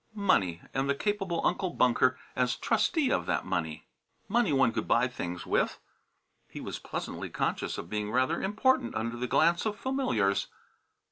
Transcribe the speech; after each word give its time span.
Money! 0.15 0.63
and 0.73 0.89
the 0.89 0.95
capable 0.95 1.45
Uncle 1.45 1.69
Bunker 1.69 2.17
as 2.35 2.55
trustee 2.55 3.11
of 3.11 3.27
that 3.27 3.45
money! 3.45 3.85
Money 4.27 4.51
one 4.51 4.71
could 4.71 4.87
buy 4.87 5.07
things 5.07 5.45
with! 5.45 5.77
He 6.49 6.59
was 6.59 6.79
pleasantly 6.79 7.29
conscious 7.29 7.77
of 7.77 7.87
being 7.87 8.09
rather 8.11 8.41
important 8.41 8.95
under 8.95 9.15
the 9.15 9.27
glance 9.27 9.63
of 9.63 9.77
familiars. 9.77 10.47